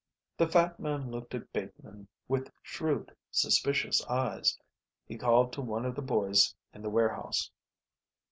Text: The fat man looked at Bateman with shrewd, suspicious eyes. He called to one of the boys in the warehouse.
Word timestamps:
The 0.35 0.47
fat 0.47 0.79
man 0.79 1.11
looked 1.11 1.35
at 1.35 1.53
Bateman 1.53 2.07
with 2.27 2.49
shrewd, 2.63 3.15
suspicious 3.29 4.03
eyes. 4.07 4.57
He 5.05 5.15
called 5.15 5.53
to 5.53 5.61
one 5.61 5.85
of 5.85 5.93
the 5.93 6.01
boys 6.01 6.55
in 6.73 6.81
the 6.81 6.89
warehouse. 6.89 7.51